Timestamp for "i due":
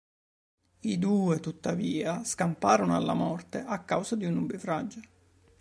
0.79-1.39